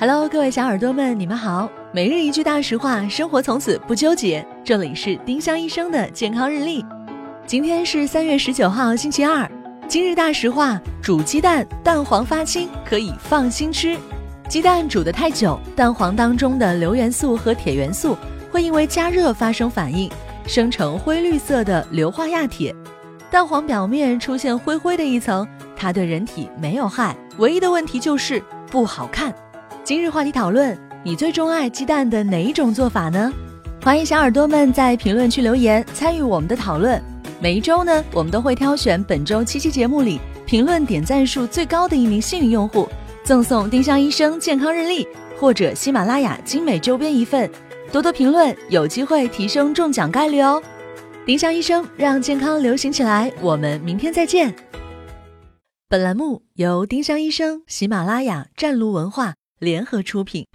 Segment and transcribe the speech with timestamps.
[0.00, 1.70] Hello，各位小耳朵们，你们好。
[1.92, 4.42] 每日一句大实话，生活从此不纠结。
[4.64, 6.82] 这里是丁香医生的健康日历。
[7.44, 9.46] 今天是三月十九号，星期二。
[9.86, 13.94] 今日大实话：煮鸡蛋，蛋黄发青，可以放心吃。
[14.48, 18.16] 鸡蛋煮得太久，蛋黄当中的硫元素和铁元素
[18.50, 20.10] 会因为加热发生反应，
[20.46, 22.74] 生成灰绿色的硫化亚铁。
[23.30, 25.46] 蛋黄表面出现灰灰的一层，
[25.76, 29.30] 它对人体没有害，唯一的问题就是不好看。
[29.90, 33.32] 今日话题讨论：你最钟爱鸡蛋的哪一种做法呢？
[33.82, 37.02] 欢迎小耳朵们在评论区留言参与我们的讨论。
[37.40, 42.88] 每一周呢，我们都会挑选本周七期节目里评论点赞数最高的一名幸运用户，
[43.24, 45.04] 赠送丁香医生健康日历
[45.40, 47.50] 或者喜马拉雅精美周边一份。
[47.90, 50.62] 多多评论，有机会提升中奖概率哦！
[51.26, 54.54] 丁香医生让健康流行起来，我们明天再见。
[55.88, 59.34] 本栏目由丁香医生、喜马拉雅、湛庐文化。
[59.60, 60.46] 联合出品。